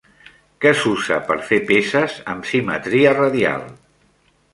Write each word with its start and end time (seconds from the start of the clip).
Què 0.63 0.69
s'usa 0.77 1.19
per 1.27 1.35
fer 1.49 1.59
peces 1.71 2.15
amb 2.33 2.47
simetria 2.53 3.13
radial? 3.19 3.69